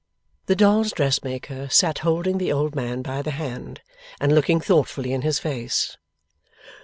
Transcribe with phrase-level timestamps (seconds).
[0.47, 3.81] The dolls' dressmaker sat holding the old man by the hand,
[4.19, 5.95] and looking thoughtfully in his face.